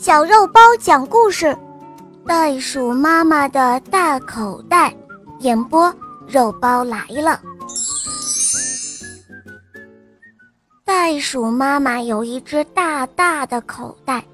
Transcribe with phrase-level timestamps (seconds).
[0.00, 1.44] 小肉包讲故事，
[2.26, 4.88] 《袋鼠妈妈的大口袋》
[5.40, 5.94] 演播，
[6.26, 7.38] 肉包来了。
[10.86, 14.24] 袋鼠妈妈有一只大大的口袋，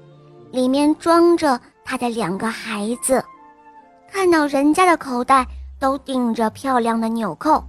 [0.51, 3.21] 里面装着她的两个孩子。
[4.09, 5.45] 看到人家的口袋
[5.81, 7.61] 都钉着漂亮的纽扣，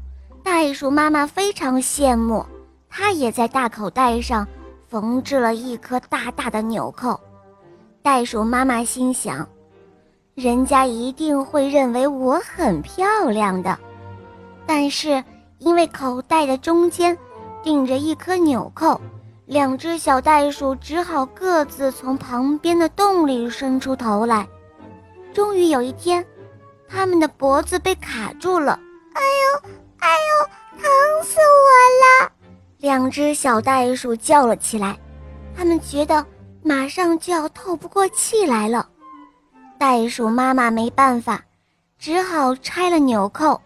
[0.45, 2.47] 袋鼠妈妈非常羡慕，
[2.89, 4.47] 她也在大口袋上
[4.87, 7.19] 缝制了一颗大大的纽扣。
[8.03, 9.47] 袋鼠妈妈心想
[10.35, 13.79] ：“人家一定会认为我很漂亮的。”
[14.65, 15.23] 但是
[15.59, 17.17] 因为口袋的中间
[17.63, 18.99] 钉着一颗纽扣，
[19.47, 24.47] 两只小袋鼠只好各自从旁边的洞里伸出头来。
[25.35, 26.25] 终于有一天，
[26.89, 28.79] 他们的脖子被卡住了。
[29.15, 30.89] “哎呦，哎呦，疼
[31.25, 32.33] 死我了！”
[32.79, 34.97] 两只小袋鼠叫了起来，
[35.55, 36.25] 他们觉得。
[36.69, 38.87] 马上就要透不过气来了，
[39.79, 41.43] 袋鼠妈妈没办法，
[41.99, 43.59] 只好拆了纽扣。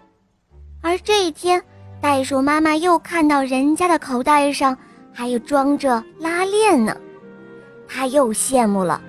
[0.80, 1.60] 而这一天，
[2.00, 4.78] 袋鼠妈妈又看到人家的口袋上
[5.12, 6.96] 还有装着拉链呢，
[7.88, 9.02] 她又羡慕了。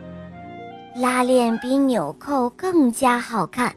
[0.95, 3.71] 拉链比纽扣更加好看，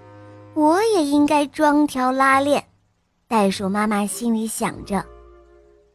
[0.55, 2.65] 我也应该装条拉链。
[3.29, 5.05] 袋鼠妈妈心里想着。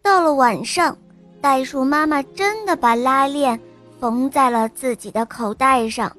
[0.04, 0.96] 到了晚上，
[1.42, 3.60] 袋鼠妈妈真的把拉链。
[4.02, 6.12] 缝在了自己的口袋上，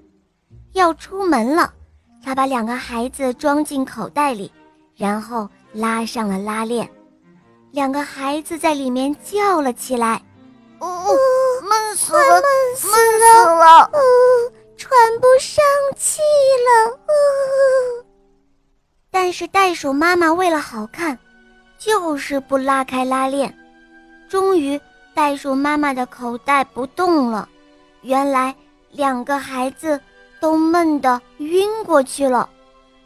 [0.75, 1.75] 要出门了。
[2.24, 4.52] 他把两个孩子装进口袋里，
[4.94, 6.89] 然后拉上了拉链。
[7.72, 10.22] 两个孩子在里面叫了起来
[10.78, 11.08] ：“哦，
[11.69, 13.91] 闷死了，闷死了，
[14.77, 15.64] 喘不上
[15.96, 16.20] 气
[16.86, 16.96] 了。”
[19.11, 21.19] 但是袋鼠妈妈为了好看，
[21.80, 23.52] 就是不拉开拉链。
[24.28, 24.80] 终于，
[25.14, 27.48] 袋鼠妈妈的口袋不动了。
[28.03, 28.55] 原来
[28.91, 30.00] 两个孩子
[30.41, 32.48] 都闷得晕过去了。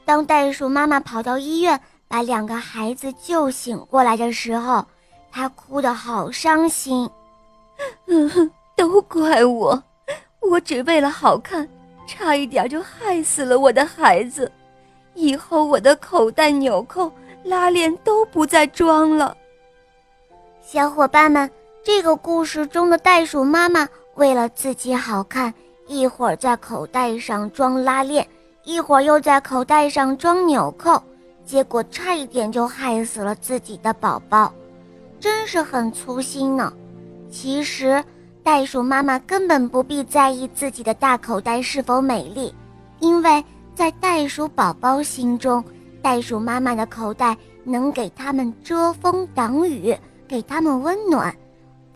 [0.05, 4.85] 当袋鼠妈妈跑到医院把两个孩子救醒过来的时候，
[5.31, 7.09] 她哭得好伤心。
[8.07, 9.83] 嗯， 都怪我，
[10.41, 11.69] 我只为了好看，
[12.07, 14.51] 差一点就害死了我的孩子。
[15.15, 17.11] 以后我的口袋纽扣、
[17.43, 19.37] 拉链都不再装了。
[20.63, 21.51] 小伙伴们，
[21.85, 23.89] 这个故事中的袋鼠妈妈。
[24.17, 25.53] 为了自己好看，
[25.87, 28.27] 一会儿在口袋上装拉链，
[28.65, 31.01] 一会儿又在口袋上装纽扣，
[31.45, 34.53] 结果差一点就害死了自己的宝宝，
[35.21, 36.73] 真是很粗心呢。
[37.31, 38.03] 其实，
[38.43, 42.55] 袋鼠妈妈根本不必在意自己的大口袋是否美丽，
[43.01, 43.45] 因为
[43.75, 45.63] 在袋鼠宝宝心中，
[46.01, 49.95] 袋鼠妈妈的口袋能给他们遮风挡雨，
[50.27, 51.35] 给他们温暖。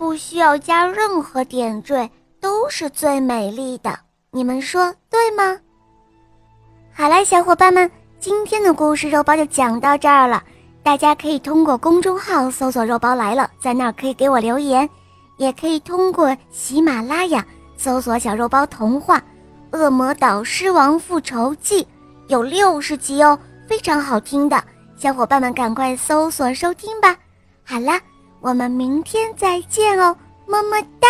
[0.00, 3.98] 不需要加任何点缀，都是最美丽的。
[4.30, 5.58] 你们说对吗？
[6.90, 10.42] 好了，小伙伴们，今天的故事肉包就讲到这儿了。
[10.82, 14.88] 大家可以通过公众号搜索“肉包来了”，在那儿可以给我留言，
[15.36, 17.44] 也可以通过喜马拉雅
[17.76, 19.18] 搜索“小肉包童话
[19.72, 21.84] 《恶魔岛狮王复仇记》”，
[22.28, 24.64] 有六十集哦，非常好听的。
[24.96, 27.14] 小伙伴们赶快搜索收听吧。
[27.62, 28.00] 好啦。
[28.40, 31.08] 我们明天再见哦，么么哒。